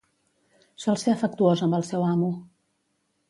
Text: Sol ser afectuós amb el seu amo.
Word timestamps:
Sol 0.85 0.97
ser 1.01 1.11
afectuós 1.15 1.63
amb 1.67 1.79
el 1.79 1.85
seu 1.91 2.07
amo. 2.09 2.31